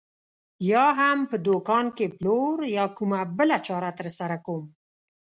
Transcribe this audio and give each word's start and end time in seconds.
یا 0.71 0.85
هم 0.99 1.17
په 1.29 1.35
دوکان 1.47 1.85
کې 1.97 2.05
پلور 2.17 2.57
یا 2.77 2.85
کومه 2.97 3.19
بله 3.37 3.57
چاره 3.67 3.91
ترسره 3.99 4.37
کوم. 4.45 4.63